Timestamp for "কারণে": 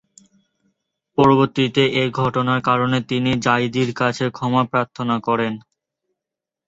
2.69-2.97